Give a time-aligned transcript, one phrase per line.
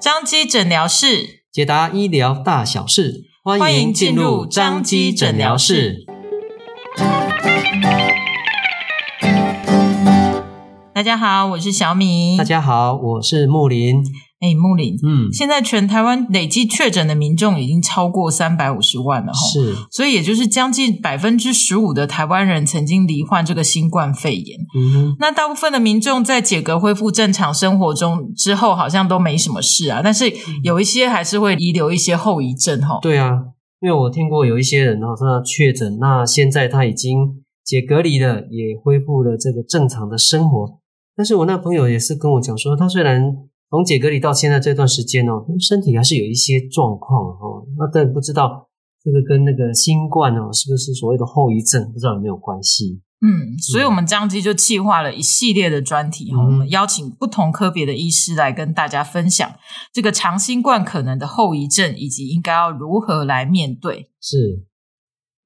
[0.00, 6.06] 彰基诊疗室解答医疗大小事，欢迎进入张基诊疗室。
[10.94, 12.38] 大家好，我是小米。
[12.38, 14.02] 大家好，我是木林。
[14.40, 24.58] 哎，木林，嗯，现在全台湾累计确诊的民众已经超过三百五十万了，是，所以也就是将近百分之十五的台湾人曾经罹患这个新冠肺炎。
[24.74, 30.32] 嗯哼，那大部分的民众在解隔恢复正常生活中之后，好像都没什么事啊，但是
[30.64, 32.98] 有一些还是会遗留一些后遗症哈。
[33.02, 33.30] 对啊，
[33.82, 40.78] 因为我听过有一些人哈，他确诊，那现在他已经解隔离了，也恢复了这个正常的生活，
[41.14, 43.36] 但是我那朋友也是跟我讲说，他虽然
[43.70, 47.64] 从解隔离到现在这段时间哦，身体还是有一些状况哦。
[47.78, 48.68] 那但不知道
[49.00, 51.90] 这个跟那个新冠哦，是不是所谓的后遗症？
[51.92, 53.00] 不知道有没有关系？
[53.22, 59.52] 嗯，所以我们彰基就计划了一系列的专题哈，嗯、我们邀请不同科别的医师来跟大家分享
[59.92, 64.10] 这个长新冠可能的后遗症，以及应该要如何来面对。
[64.20, 64.64] 是。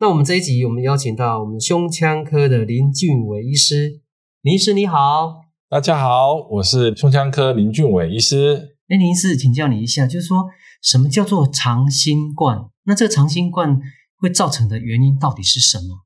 [0.01, 4.01] 那我们这一集，我们邀请到我们胸腔科的林俊伟医师，
[4.41, 5.44] 林医师你好。
[5.70, 8.77] 大家好，我是胸腔科林俊伟医师。
[8.87, 10.45] 哎，林医师，请教你一下，就是说
[10.83, 12.69] 什么叫做长新冠？
[12.84, 13.81] 那这个长新冠
[14.20, 16.05] 会造成的原因到底是什么？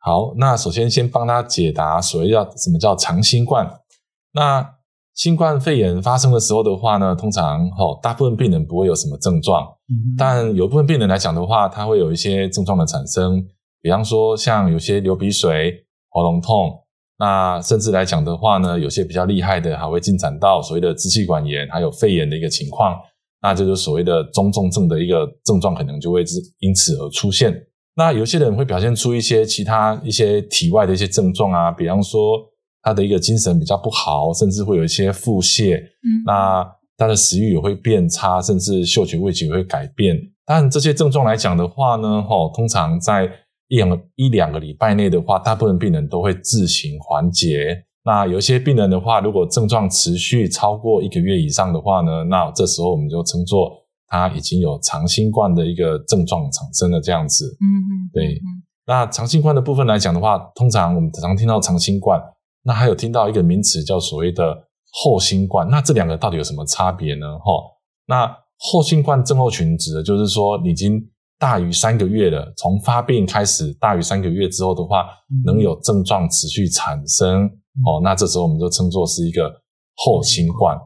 [0.00, 3.70] 好，那首先先帮他解答所谓叫什么叫长新冠。
[4.32, 4.74] 那
[5.14, 13.46] 新冠肺炎发生的时候的话呢，通常哦，大部分病人不会有什么症状，嗯、但有部分病人来讲的话，他会有一些症状的产生，
[13.80, 16.84] 比方说像有些流鼻水、喉咙痛。
[17.18, 22.96] 那甚至来讲的话呢，有些比较厉害的还会进展到所谓的支气管炎，还有肺炎的一个情况，
[23.42, 26.24] 那就是所谓的中重症的一个症状，可能就会
[26.60, 27.52] 因此而出现。
[27.96, 32.38] 那有些人会表现出一些其他一些体外的一些症状啊，比方说
[32.82, 36.64] 他的一个精神比较不好，甚至会有一些腹泻，嗯，那
[36.96, 40.16] 他的食欲也会变差，甚至嗅觉味觉也会改变。
[40.46, 43.28] 但这些症状来讲的话呢，齁，通常在
[43.68, 47.84] 一两一两个礼拜内的话，大部分病人都会自行缓解。
[48.04, 53.70] 那有些病人的话，如果症状持续超过一个月以上的话呢，那这时候我们就称作
[54.06, 57.44] 他已经有长新冠的一个症状产生了这样子。
[57.60, 58.40] 嗯嗯，对。
[58.86, 62.18] 那长新冠的部分来讲的话，通常我们常听到长新冠，
[62.64, 64.56] 那还有听到一个名词叫所谓的
[64.90, 65.68] 后新冠。
[65.68, 67.38] 那这两个到底有什么差别呢？
[67.40, 67.52] 哈，
[68.06, 71.06] 那后新冠症候群指的就是说已经。
[71.38, 75.06] 大于三个月了，从发病开始，大于三个月之后的话，
[75.44, 77.44] 能有症状持续产生，
[77.86, 79.48] 哦，那这时候我们就称作是一个
[79.96, 80.76] 后新冠。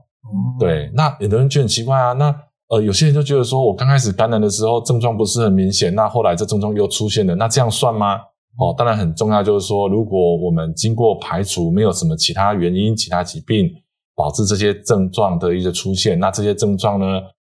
[0.58, 2.34] 对，那有的人觉得很奇怪啊，那
[2.68, 8.16] 呃，有些人就觉得说我刚开始感染的时候症状不是很明显，那后来这症状又出现了，那这样算吗？
[8.58, 13.70] 哦，当然很重要，就是说如果我们经过排除，没有什么其他原因、其他疾病
[14.14, 17.06] 导致这些症状的一个出现，那这些症状呢，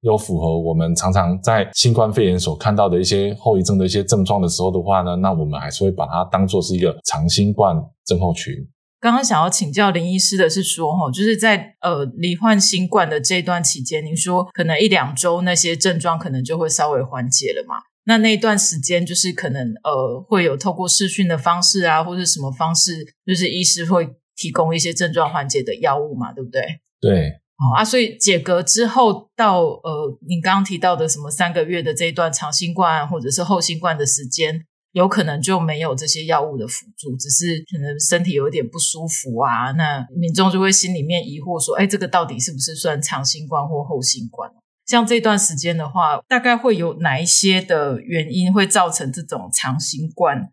[0.03, 8.55] 又符合我们常常在新冠肺炎所看到的一些后遗症的一些症状的时候的话呢，那我们还是会把它当做是一个长新冠症候群。
[9.01, 17.77] 刚刚想要请教林医师的是说，哈，就是在呃罹患新冠的这段期间，您说可能一两周那些症状可能就会稍微缓解了嘛？
[18.05, 26.63] 那那一段时间就是可能呃会有透过视讯的方式啊，或者什么方式，就是医师会提供一些症状缓解的药物嘛，对不对？
[27.01, 27.42] 对。
[27.77, 44.51] 啊，所以解隔之后到呃，您刚刚提到的什么三个月的这一段长新冠或者是后新冠的时间，有可能就没有这些药物的辅助，只是可能身体有一点不舒服啊，那民众就会心里面疑惑说，哎，这个到底是不是算长新冠或后新冠？
[44.85, 50.51] 像这段时间的话，大概会有哪一些的原因会造成这种长新冠？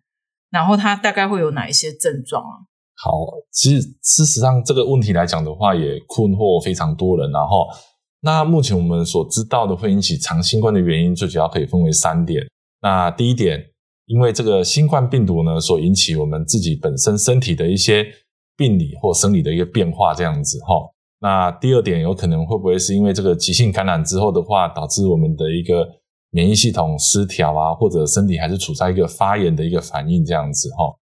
[0.52, 2.70] 然后它大概会有哪一些症状啊？
[3.02, 3.12] 好，
[3.52, 7.32] 其实事实上这个问题来讲的话，也困惑非常多人。
[7.32, 7.66] 然后，
[8.20, 12.46] 那目前我们所知道的会引起长新冠的原因，最主要可以分为三点。
[12.82, 13.64] 那第一点，
[14.08, 18.06] 因为这个新冠病毒呢，所引起我们自己本身身体的一些
[18.58, 20.76] 病理或生理的一个变化，这样子哈。
[21.22, 25.88] 那第二点，有可能会不会是因为这个急性感染之后的话，导致我们的一个
[26.32, 30.99] 免疫系统失调啊，或者身体还是处在一个发炎的一个反应这样子哈。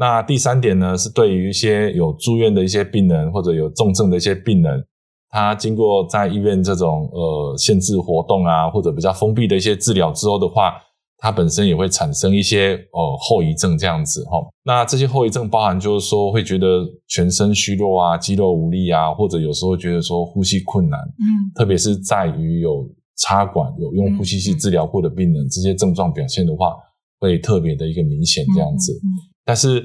[0.00, 4.82] 那第三点呢，是对于一些有住院的一些病人，或者有重症的一些病人，
[5.28, 10.72] 他经过在医院这种呃限制活动啊，或者比较封闭的一些治疗之后的话，
[11.18, 14.48] 他本身也会产生一些呃后遗症这样子齁。
[14.64, 22.88] 那这些后遗症包含就是说会觉得全身虚弱啊，肌肉无力啊，或者有时候会觉得说呼吸困难，嗯，特别是在于有
[23.18, 26.74] 插管、有用呼吸器治疗过的病人，这些症状表现的话，
[27.18, 28.98] 会特别的一个明显这样子。
[29.50, 29.82] 但是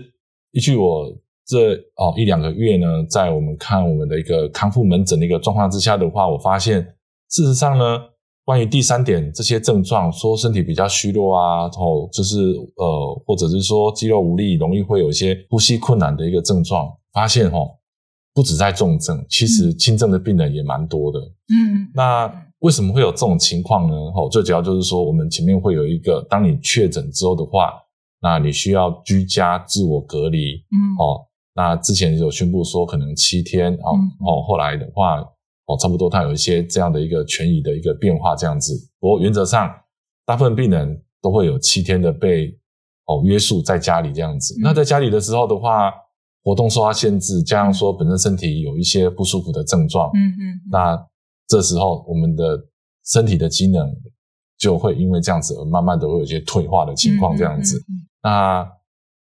[0.52, 1.12] 依据我
[1.44, 6.84] 这哦一两个月呢，在我们看我们的一个康复门诊的一个状况之下的话，我发现
[7.32, 8.00] 事实上呢，
[8.44, 12.38] 关于第三点这些症状，说身体比较虚弱啊，然后就是
[12.76, 17.68] 呃，或者是说肌肉无力，容易会有一些呼吸困难的一个症状，发现哦，
[18.36, 21.20] 不止在重症，其实轻症的病人也蛮多的。
[21.20, 23.96] 嗯，那为什么会有这种情况呢？
[23.96, 27.74] 哦，最主要就是说，我们前面会有一个，当你确诊之后的话，
[28.22, 30.56] 那你需要居家自我隔离。
[30.56, 33.96] 嗯，哦，那之前有宣布说可能七天，哦
[34.26, 35.20] 哦，后来的话，
[35.68, 38.74] 哦，差不多它有一些这样的一个权益的一个变化这样子。
[39.00, 39.74] 不过原则上，
[40.26, 42.58] 大部分病人都会有七天的被
[43.06, 44.56] 哦约束在家里这样子。
[44.62, 45.94] 那在家里的时候的话，
[46.44, 51.08] 活动受到限制，加上说本身身体有一些不舒服的症状，嗯嗯，那
[51.48, 52.60] 这时候我们的
[53.06, 53.88] 身体的机能
[54.58, 57.84] 就会因为这样子而慢慢的会有一些退化的情况，这样子。
[58.24, 58.68] 那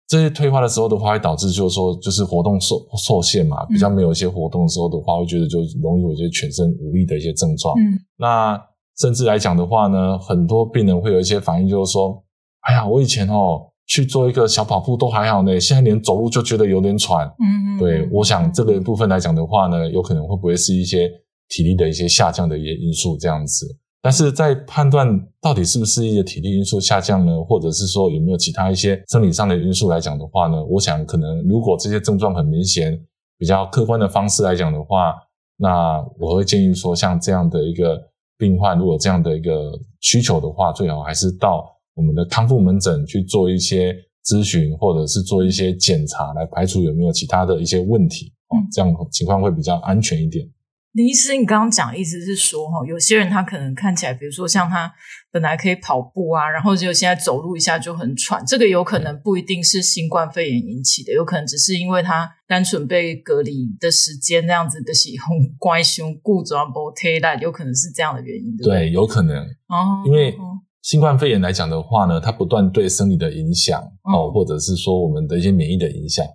[0.08, 7.76] 这些退化的时候的话，会导致就是说，就是活动受受限嘛，比较没有一些活动的时候的话，会觉得就容易有一些全身无力的一些症状。
[7.80, 8.60] 嗯，那
[9.00, 12.24] 甚至来讲的话呢，很多病人会有一些反应，就是说，
[12.62, 13.66] 哎呀，我以前哦。
[13.92, 17.26] 去做一个小跑步都还好呢，现在连走路就觉得有点喘。
[17.26, 21.10] 嗯嗯，对，我想这个部分来讲的话呢，有可能会不会是一些
[21.48, 23.66] 体力的一些下降的一些因素这样子。
[24.02, 25.08] 但是在判断
[25.42, 33.00] 到底是不是一个体力因素下降呢，或者是说有没有其他一些生理上的因素来讲的话呢，我想可能如果这些症状很明显，
[33.38, 35.16] 比较客观的方式来讲的话，
[35.58, 38.02] 那我会建议说，像这样的一个
[38.38, 41.76] 病患，如果这样的一个需求的话，最好还是到。
[41.96, 43.94] 我们的康复门诊去做一些
[44.24, 50.50] 咨询，或者是做一些检查，来排除有没有其他的一些问题，哦，这样情况会比较安全一点。
[50.94, 54.92] 林医师，你刚刚讲的意思是说，哈，有些人他可能看起来，比如说像他
[55.32, 68.80] 本来可以跑步啊，然后就现在走路一下就很喘，这个有可能不一定是新冠肺炎引起的，有可能只是因为他单纯被隔离的时间那样子的起哄乖胸固着不贴带，有可能是这样的原因，对对？
[68.80, 69.38] 对，有可能
[69.68, 70.36] 哦，因为。
[70.82, 76.26] 新冠肺炎来讲的话呢，它不断对生理的影响哦，或者是说我们的一些免疫的影响，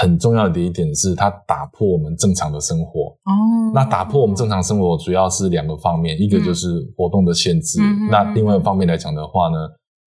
[0.00, 3.32] 很重要的一点是它打破我们正常的生活哦。
[3.74, 7.80] 那打破我们正常生活主要是两个方面，一个就是活动的限制，
[8.10, 9.56] 那另外一方面来讲的话呢，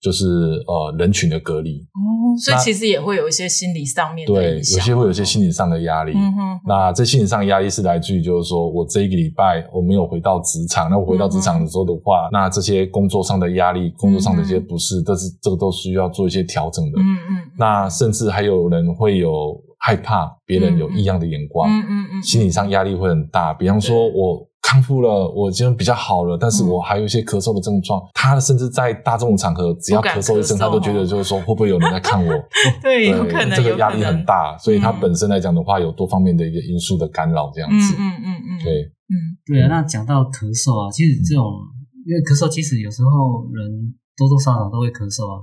[0.02, 0.26] 就是
[0.68, 1.80] 呃人群的隔离。
[1.80, 2.10] 哦
[2.46, 6.14] 所以其实也会有一些心理上面的对，有些会有一些心理上的压力。
[6.16, 16.98] 嗯哼，那这心理上的压力是来自于，就是说我这一个礼拜我没有回到职场，那我回到职场的时候的话，那这些工作上的压力、工作上的一些不适，都是这个都需要做一些调整的。
[17.02, 21.70] 嗯嗯，那甚至还有人会有害怕别人有异样的眼光。
[21.70, 23.54] 嗯嗯嗯，心理上压力会很大。
[23.54, 24.48] 比方说我。
[24.64, 28.00] 康复了，我已经比较好了，但是我还有一些咳嗽的症状。
[28.00, 32.32] 嗯、他甚至在大众场合，只要咳嗽一声，他都觉得就是说，会不会有人在看我？
[32.80, 37.96] 对，有可能，这个压力很大，所以他本身来讲的话，有多方面的一个因素的干扰，这样子。
[37.98, 39.14] 嗯嗯嗯对，嗯
[39.48, 39.68] 对啊。
[39.68, 45.42] 那讲到咳嗽啊，其实这种、嗯、因为咳嗽，其实有时候人多多少少都会咳嗽啊。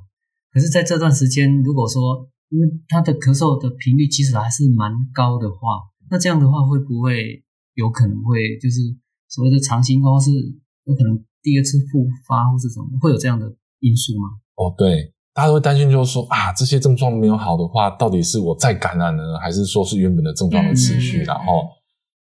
[0.55, 5.59] 可是在这段时间，如果说因为他的咳嗽的频率其实还是蛮高的话，
[6.11, 8.81] 那这样的话会不会有可能会就是？
[9.31, 10.31] 所谓的长新冠是
[10.85, 13.45] 有可能第二次复发，或是什么，会有这样的
[13.81, 14.27] 因素吗？
[14.56, 21.25] 哦，对，大家都会担心，就是说啊，这些症状没有好的话，到底是我再感染了，还是说是原本的症状的持续？
[21.25, 21.69] 然后，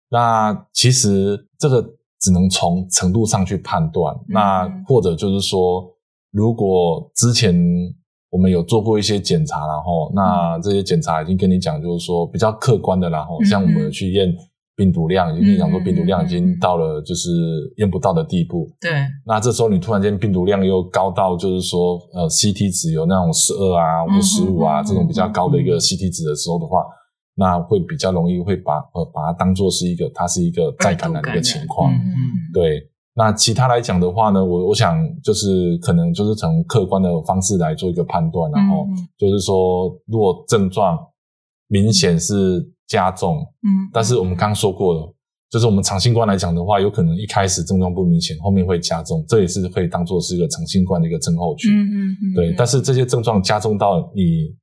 [0.10, 1.82] 那其实这个
[2.20, 4.14] 只能从程度上去判断。
[4.28, 5.90] 那或者就是说，
[6.32, 7.56] 如果之前
[8.30, 14.34] 我们有做过一些检查，然后那这些检查已经跟你讲，就是说比较客观的，然后像我们去验。
[14.80, 17.32] 病毒量，已经跟你讲说病毒量已经到了就是
[17.78, 18.70] 验不到的地步。
[18.80, 18.92] 对。
[19.26, 26.86] 那这时候你突然间病毒量又高到，就是说呃 CT 值有那种十二啊或十五啊这种比较高的一个 CT 值的时候的话，
[27.34, 31.92] 那会比较容易会把呃把它当做是一个它是一个再感染的一个情况。
[31.92, 32.14] 嗯嗯。
[32.54, 32.88] 对。
[33.18, 40.98] 那其他来讲的话呢，我我想就是可能就是从客观的方式来做一个判断，然后就是说如果症状
[41.68, 42.72] 明显是。
[42.90, 45.14] 加重，嗯，但是我们刚刚说过了，
[45.52, 52.56] 就是我们长新冠来讲的话，有可能一开始症状不明显，后面会加重，这也是可以当做是一个长新冠的一个症候群，嗯嗯嗯，对。
[52.58, 54.56] 但是这些症状加重到你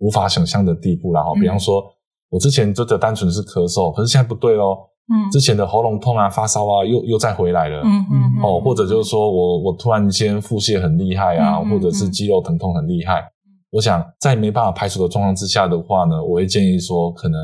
[0.00, 1.82] 无法想象的地步，然后，比方说，
[2.28, 4.76] 我之前就单纯是咳嗽，可是现在不对哦，
[5.10, 13.22] 嗯，之前的喉咙痛啊、发烧啊，又又再回来了，嗯嗯，哦，或者就是说我我突然间腹泻很厉害啊，或者是肌肉疼痛很厉害，
[13.70, 17.38] 我想在没办法排除的状况之下的话呢，我会建议说可能。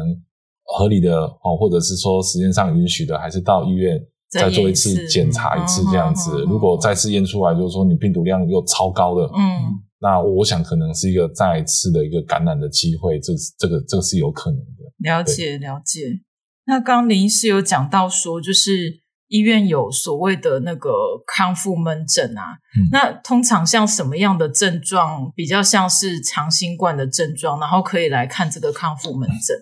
[0.68, 6.42] 合理的哦，或者是说时间上允许的，还是到医院再做一次检查一次这样子。
[6.42, 15.08] 如果再次验出来，就是说你病毒量又超高的，嗯，那我想可能是一个再次的一个感染的机会，这这个这个是有可能的。
[15.08, 16.18] 了解了解。
[16.66, 20.90] 那刚刚林医师有讲到说，就是医院有所谓的那个
[21.26, 29.56] 康复门诊啊，嗯、那通常像什么样的症状比较像是长新冠的症状，然后可以来看这个康复门诊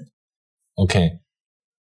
[0.75, 1.18] ？OK，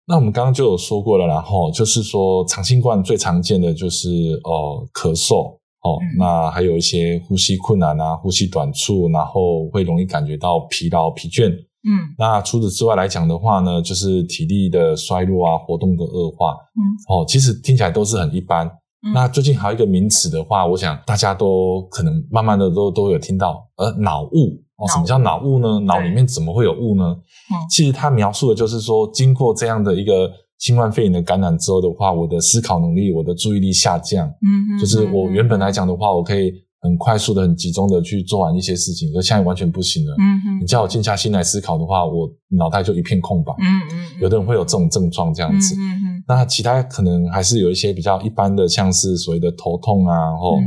[0.07, 4.09] 那我们刚刚就有说过了，然后就是说长新冠最常见的就是
[4.45, 5.59] 哦咳嗽。
[5.81, 11.55] 哦，那还有一些呼吸困难啊，呼吸短促，然后会容易感觉到疲劳、疲倦。
[11.85, 16.53] 嗯，那除此之外来讲的话呢，就是体力的衰弱啊，活动的恶化。
[16.53, 18.67] 嗯，哦，其实听起来都是很一般。
[18.67, 24.61] 嗯，那最近还有一个名词的话，我想大家都可能慢慢的都都有听到，呃，脑雾。
[24.77, 25.81] 哦，什么叫脑雾呢？
[25.81, 27.05] 脑里面怎么会有雾呢？
[27.05, 30.31] 嗯，其实它描述的就是说，经过这样的一个。
[30.59, 34.27] 新冠肺炎的感染之后的话，我的思考能力、我的注意力下降。
[34.27, 40.15] 嗯哼，就是我原本来讲的话，我可以很快速的、很集中的去做完一些事情，可现在完全不行了。
[40.15, 43.53] 嗯哼，你叫我静下心来思考的话，我脑袋就一片空白。
[43.59, 45.75] 嗯嗯，有的人会有这种症状这样子。
[45.75, 50.59] 嗯哼，那其他可能还是有一些比较一般的，像是所谓的头痛啊，然后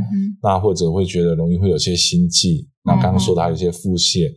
[0.42, 2.68] 那或者会觉得容易会有些心悸。
[2.84, 4.28] 那刚刚说的还有一些腹泻，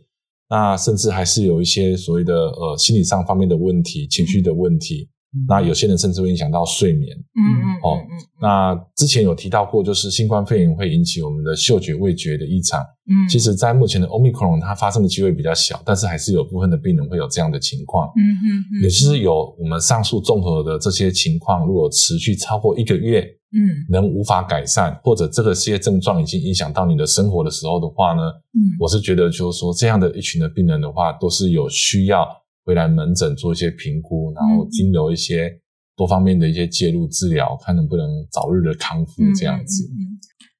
[0.48, 5.08] 那甚至还是有一些所谓的呃心理上方面的问题、情绪的问题。
[5.48, 7.98] 那有些人甚至会影响到睡眠，嗯嗯，哦，
[8.40, 32.26] 那之前有提到过，就是新冠肺炎会引起我们的嗅觉味觉的异常，嗯，其实，在目前的 Omicron 它发生的机会比较小，但是还是有部分的病人会有这样的情况，嗯嗯，也就是有我们上述综合的这些情况，如果持续超过一个月，嗯，能无法改善，或者这个些症状已经影响到你的生活的时候的话呢，嗯，我是觉得就是说这样的一群的病人的话，都是有需要。
[32.66, 35.60] 回来门诊做一些评估，然后经由一些
[35.96, 39.88] 多方面的一些介入治疗，嗯、看能不能早日的康复这样子。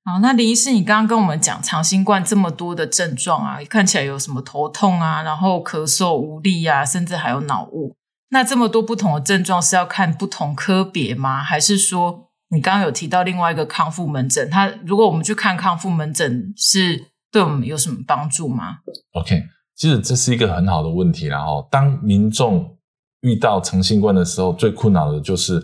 [0.04, 7.96] 好，那林医师，你刚刚跟我们讲长新冠这么多的症状啊，看起来有什么头痛啊，然后咳嗽无力啊，甚至还有脑雾。
[8.30, 11.42] 那这么多不同的症状是要看不同科别吗？
[11.42, 14.48] 还是说你刚刚有提到另外一个康复门诊？
[14.48, 18.78] 它如果我们去看康复门诊，是对我们有什么帮助吗
[19.12, 19.42] ？OK。
[19.76, 22.76] 其实这是一个很好的问题，然后当民众
[23.21, 25.59] 遇到长新冠的时候，最困扰的就是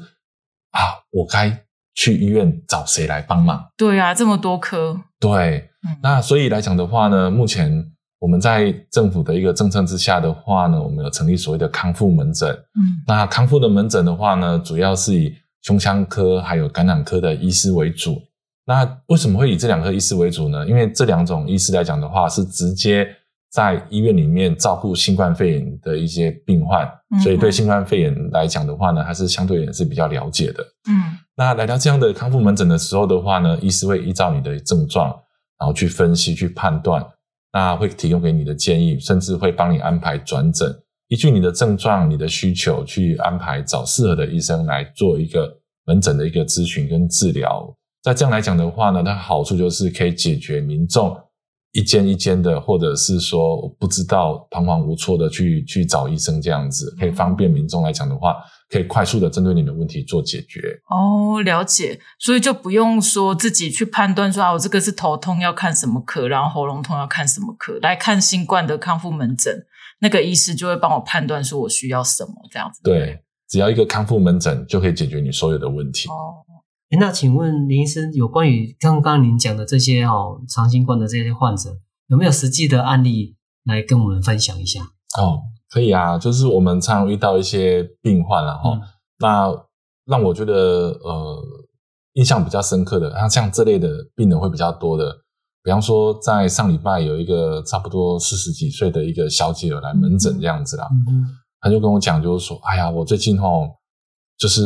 [0.72, 1.64] 啊，我该
[1.94, 3.64] 去医院找谁来帮忙？
[3.74, 5.00] 对啊，这么多科。
[5.18, 12.50] 对，嗯、那所以来讲的话呢，目前我们在政府的一个政策之下的话呢，我们有成立所谓的康复门诊。
[12.50, 18.20] 嗯，那康复的门诊的话呢，主要是以胸腔科还有感染科的医师为主。
[18.66, 20.66] 那为什么会以这两科医师为主呢？
[20.66, 23.08] 因为这两种医师来讲的话，是直接。
[23.52, 30.62] 在医院里面照顾新冠肺炎的一些病患，嗯、所以对新冠肺炎来讲的话呢，还是相对也是比较了解的。
[30.88, 35.08] 嗯，那来到这样的康复门诊的时候的话呢，医师会依照你的症状，
[35.58, 37.06] 然后去分析、去判断，
[37.52, 40.74] 那会提供给你的建议，甚至会帮你安排转诊，
[41.08, 45.54] 依据你的症状、你的需求去安排找适合的医生来做一个
[45.84, 47.70] 门诊的一个咨询跟治疗。
[48.02, 51.14] 在这样来讲的话呢，它好处就是可以解决民众。
[51.72, 58.36] 一间一间的，或者是说不知道彷徨无措的去去找医生，这样子可以方便民众来讲的话，
[58.68, 60.60] 可以快速的针对你的问题做解决。
[60.90, 69.64] 哦，了解，所以就不用说自己去判断说啊，我这个是头痛要看什么科，然后喉咙痛要看什么科，来看新冠的康复门诊，
[70.00, 72.82] 那个医师就会帮我判断说我需要什么，这样子。
[72.84, 76.06] 对，只要一个康复门诊就可以解决你所有的问题。
[76.10, 76.44] 哦。
[77.00, 81.70] 那请问林医生，有关于刚刚您讲的这些哦，长新冠的这些患者，
[82.08, 83.34] 有没有实际的案例
[83.64, 84.82] 来跟我们分享一下？
[85.18, 88.80] 哦，可以啊，就是我们常遇到一些病患啊，哈、嗯、
[89.20, 89.50] 那
[90.04, 90.52] 让我觉得
[91.02, 91.42] 呃
[92.12, 95.10] 印象比较深刻的，那像这类的病人会比较多的，
[95.62, 101.24] 比方说在上礼拜有一个差不多四十几岁的一个小姐有来门诊这样子啦，嗯，
[101.60, 103.70] 她就跟我讲，就是说，哎呀，我最近哦。
[104.38, 104.62] 就是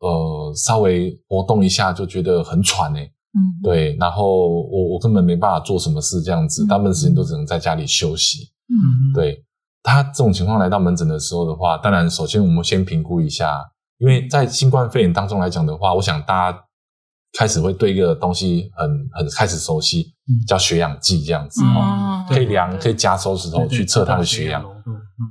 [0.00, 9.44] 呃，稍微活动一下就觉得很喘诶，嗯，对，然后我我根本没办法做什么事，这样子，大部分时间都只能在家里休息，嗯，对。
[9.86, 13.60] 他这种情况来到门诊的时候的话，当然首先我们先评估一下，
[13.98, 16.58] 因为在新冠肺炎当中来讲的话，我想大家
[17.38, 20.14] 开始会对一个东西很很开始熟悉，
[20.46, 24.64] 叫血氧计这样子哦，可以量，可以夹手指头去测他的血氧，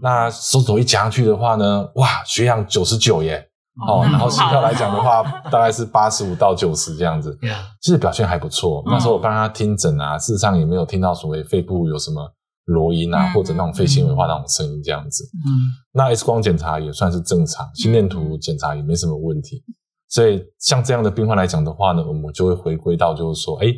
[0.04, 3.50] 那手指头一夹上去的话呢，哇，血氧九十九耶。
[3.88, 7.36] 哦，然后心跳来讲的话，大概是八十五到九十这样子，
[7.82, 8.84] 其实表现还不错。
[8.86, 12.32] 那时候我帮他听诊啊，事实上也没有听到所谓肺部有什么
[12.66, 15.24] 罗音啊，或者那种肺纤维化那种声音这样子。
[15.24, 19.64] 嗯，那 X 光检查也算是正常，心电图检查也没什么问题。
[20.08, 23.74] 所以像这样的病患来讲的话呢，我们就会回归到就是说，哎，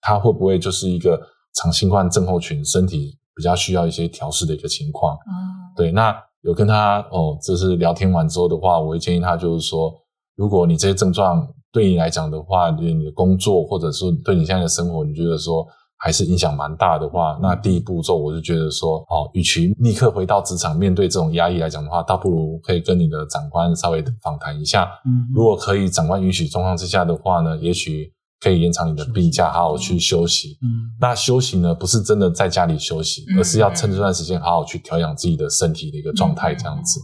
[0.00, 1.20] 他会不会就是一个
[1.54, 5.14] 长新冠症候群，身体比较需要一些调试的一个情况？
[5.14, 6.12] 嗯，对，那。
[6.42, 9.92] 有跟他哦，就是聊天完之后的话，我会建议他就是说，
[10.36, 15.66] 如果你这些症状对你来讲的话，对你的工作或者是对你现在的生活，你觉得说
[15.98, 24.90] 还是影响蛮大的话，那第一步骤我就觉得说，哦，与其立刻回到职场面对这种压力来讲的话，倒不如可以跟你的长官稍微访谈一下。
[25.04, 28.12] 嗯，如果可以，长官允许状况之下的话呢，也许。
[28.40, 30.58] 可以延长你的病假，好好去休息。
[30.62, 37.00] 嗯，那休息呢，不是真的在家里休息，而是要趁这段时间好好去调养自己的身体的一个状态，这样子。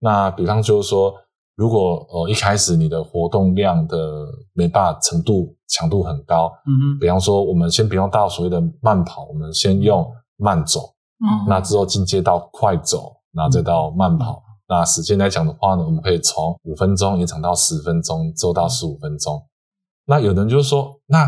[0.00, 1.14] 那比方就是说，
[1.54, 10.04] 如果呃一开始你的活动量的没办法程度强度很高，嗯，比方说我们先不用到所谓的慢跑，我们先用
[10.36, 10.80] 慢走，
[11.24, 14.42] 嗯，那之后进阶到快走，然后再到慢跑。
[14.66, 19.40] 那时间来讲的话呢，我们可以从五分钟延长到十分钟，之后到十五分钟。
[20.06, 21.24] 那有人就说，那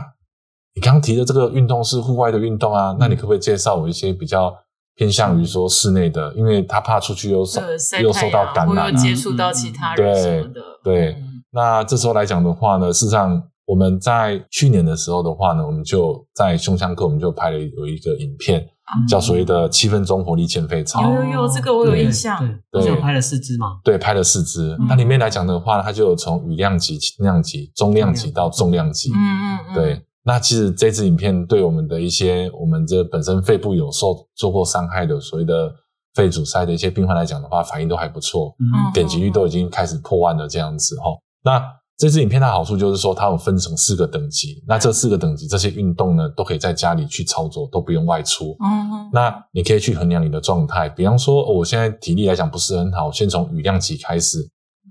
[0.75, 4.55] 你刚刚提的这个运动是户外的运动啊，嗯、那你可不可以介绍我一些比较
[4.95, 6.29] 偏向于说室内的？
[6.33, 7.61] 嗯、因为他怕出去又受
[8.03, 10.61] 又受到感染，或接触到其他人什么的。
[10.85, 11.17] 对
[11.51, 18.69] 那这时候来讲的话呢，事实上我们在去年的时候的话呢，我们就在胸腔科我们就拍了有一个影片。
[19.09, 22.39] 叫所谓的七分钟活力减肥操，有有有，这个我有印象。
[22.71, 23.81] 对，就拍了四支嘛。
[23.83, 24.77] 对，拍了四支。
[24.89, 29.11] 那里面来讲的话，它就有从羽量级、轻量级、中量级到重量级。
[29.11, 29.75] 嗯嗯嗯。
[29.75, 35.75] 对，那其实这支影片对我们的一些我们这本身肺部有受做过伤害的所谓的
[36.15, 38.55] 肺阻塞的一些病患来讲的话，反应都还不错。
[38.61, 38.93] 嗯。
[38.93, 41.11] 点击率都已经开始破万了这样子哈。
[41.43, 41.61] 那
[41.99, 44.63] 这支影片的好处就是说，它有分成四个等级。
[44.69, 48.55] 那这四个等级，这些运动呢，都可以在家里去操作，都不用外出。
[48.61, 49.09] 嗯。
[49.15, 54.47] 那你可以去衡量你的状态，比方说，我现在体力来讲不是很好，先从羽量级开始。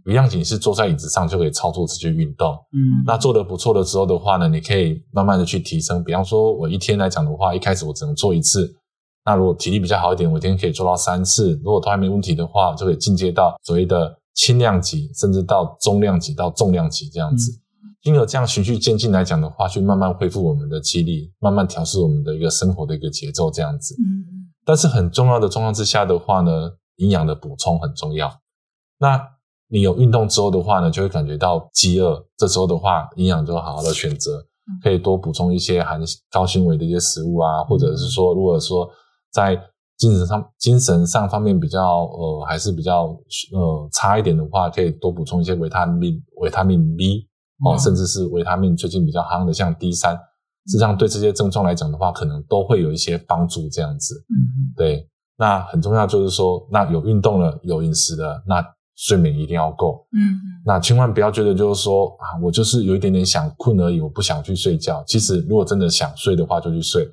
[0.06, 2.54] 羽量级是坐在椅子上就可以操作这些运动。
[2.74, 3.04] 嗯。
[3.06, 6.04] 那做得不错的时候的话呢，你可以慢慢的去提升。
[6.04, 8.76] 比方说，我一天来讲的话，一开始我只能做一次。
[9.24, 11.52] 那如果体力比较好一点，我一天可以做到三次。
[11.64, 14.18] 如果都还没问题的话，就可以进阶到所谓的。
[14.36, 17.51] 轻量级，甚至到中量级到重量级这样子，
[18.04, 23.95] 因而这样循序渐进来讲的话，去慢慢恢复我们的肌力，慢慢调试我们的一个生活的一个节奏这样子。
[23.95, 28.32] 嗯，但是很重要的状况之下的话呢，营养的补充很重要。
[29.00, 29.19] 那
[29.69, 34.45] 你有运动之后的话呢，就会感觉到饥饿，这时候的话，营养就好好的选择，
[34.84, 38.88] 可以多补充一些含高纤维的一些食物啊，或者是说，如果说
[39.32, 39.60] 在
[39.97, 43.17] 精神上，精神上方面比较呃还是比较
[43.53, 47.27] 呃差一点的话，可以多补充一些维他命、维他命 B
[47.65, 50.13] 哦，嗯、甚至是维他命最近比较夯的像 D 三，
[50.67, 53.69] 实际上对这些症状来讲的话，可能都会有一些帮助。
[53.69, 55.08] 这样子，嗯，对。
[55.38, 60.08] 那很重要就是说，那有运动了，有饮食了，那睡眠一定要够。
[60.13, 65.03] 嗯，那千万不要觉得就是说啊，我就是有一点点想困而已，我不想去睡觉。
[65.05, 67.05] 其实如果真的想睡的话，就去睡。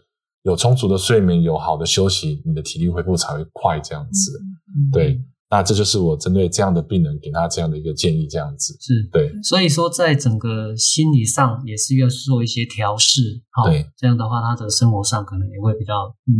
[0.42, 3.78] 有充足的睡眠，有好的休息，你的体力恢复才会快。
[3.80, 4.32] 这样子，
[4.76, 8.26] 嗯、对，那这就是我针对这样的病人给他这样的一个建议。
[8.26, 13.20] 这样子是对，所以说在整个心理上也是要做一些调适。
[13.64, 15.92] 对，这样的话，他的生活上可能也会比较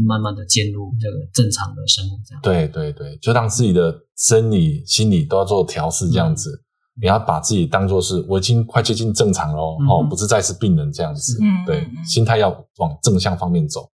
[0.08, 2.16] 慢慢的进入这个正常的生活。
[2.26, 6.08] 这样，对对对，就让自己的生理、心理都要做调试。
[6.08, 11.38] 这样子，嗯、你要把自己当做是我已经快接近正常了哦，嗯、不是再是病人这样子。
[11.40, 13.88] 嗯，对，心态要往正向方面走。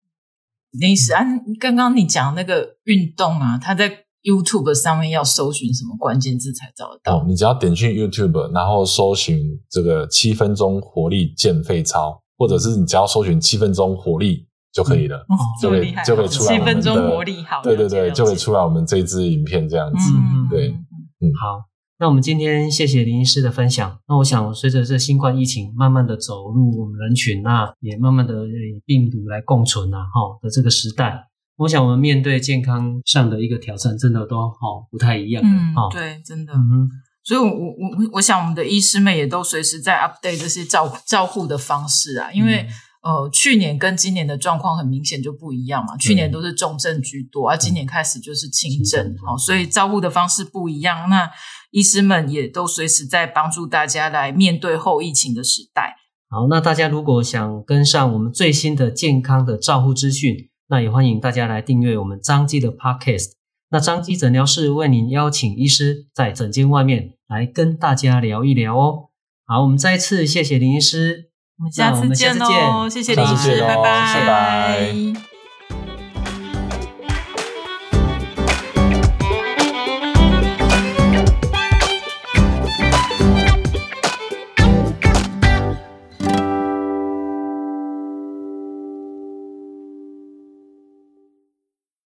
[0.73, 1.25] 林医师啊，
[1.61, 3.91] 刚刚你讲那个运动啊，他在
[4.23, 7.19] YouTube 上面要搜寻什么关键字才找得到？
[7.19, 16.59] 哦，你只要点进 YouTube，然后搜寻这个七分钟活力健肺操，或者是你只要搜寻七分钟活力就可以了，嗯、就会就会出来。
[16.59, 20.69] 七分钟活力好，对对对，就会出来我们这支影片这样子，嗯、对，
[21.21, 21.65] 嗯，好。
[21.99, 23.99] 那我们今天谢谢林医师的分享。
[24.07, 34.57] 那我想，随着这新冠疫情慢慢的走入我们人群，那也慢慢的与病毒来共存啊，哈的这个时代，我想我们面对健康上的一个挑战，真的都哈
[34.91, 35.43] 不太一样。
[35.43, 36.53] 嗯，对，真的。
[36.53, 36.89] 嗯，
[37.25, 42.63] 所以我，我我我想，我们的医师们也都随时在 update 这些照照护的方式啊，因为。
[42.63, 42.69] 嗯
[43.07, 45.97] 呃，去年跟今年的状况很明显就不一样嘛。
[45.97, 51.09] 去年都是重症居多，而、啊、今年开始就是轻症，好，所以照顾的方式不一样。
[51.09, 51.31] 那
[51.71, 55.95] 医师们也都随时在帮助大家来面对后疫情的时代。
[56.29, 63.35] 好，那大家如果想跟上我们最新的健康的照护资讯，那也欢迎大家来订阅我们张基的 Podcast。
[63.71, 69.11] 那张基诊疗室为您邀请医师在诊间外面来跟大家聊一聊哦。
[69.45, 71.31] 好，我们再次谢谢林医师。
[71.59, 75.36] 我们下次见喽，谢谢林医师，拜拜。